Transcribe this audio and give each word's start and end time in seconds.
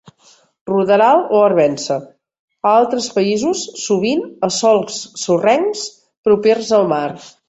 Ruderal 0.69 1.19
o 1.39 1.41
arvense; 1.47 1.97
a 2.69 2.71
altres 2.77 3.09
països 3.17 3.61
sovint 3.81 4.23
a 4.47 4.49
sòls 4.57 4.97
sorrencs 5.25 5.85
propers 6.31 6.73
al 6.79 6.89
mar. 6.95 7.07